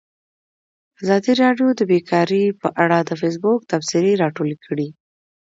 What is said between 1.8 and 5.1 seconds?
بیکاري په اړه د فیسبوک تبصرې راټولې کړي.